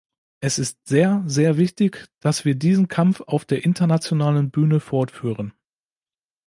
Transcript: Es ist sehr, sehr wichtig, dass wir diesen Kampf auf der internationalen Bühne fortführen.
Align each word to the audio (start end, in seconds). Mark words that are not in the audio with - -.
Es 0.39 0.57
ist 0.57 0.87
sehr, 0.87 1.21
sehr 1.27 1.57
wichtig, 1.57 2.07
dass 2.21 2.43
wir 2.43 2.55
diesen 2.55 2.87
Kampf 2.87 3.21
auf 3.21 3.45
der 3.45 3.63
internationalen 3.63 4.49
Bühne 4.49 4.79
fortführen. 4.79 5.53